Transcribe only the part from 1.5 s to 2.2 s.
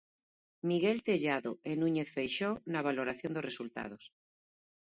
e Núñez